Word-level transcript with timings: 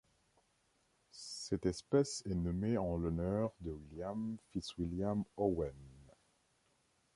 Cette 1.11 1.67
espèce 1.67 2.23
est 2.25 2.33
nommée 2.33 2.75
en 2.79 2.97
l'honneur 2.97 3.51
de 3.59 3.69
William 3.69 4.35
Fitzwilliam 4.49 5.23
Owen. 5.37 5.75